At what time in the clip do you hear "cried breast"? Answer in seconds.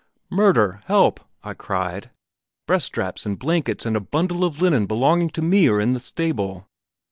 1.53-2.87